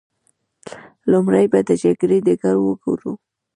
[1.11, 3.11] لومړی به د جګړې ډګر وګورو.